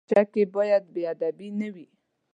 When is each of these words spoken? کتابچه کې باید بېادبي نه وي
کتابچه 0.09 0.31
کې 0.33 0.43
باید 0.55 0.83
بېادبي 0.93 1.49
نه 1.59 1.69
وي 1.73 1.87